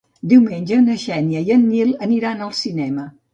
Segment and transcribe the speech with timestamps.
[0.29, 3.07] Diumenge na Xènia i en Nil aniran al cinema.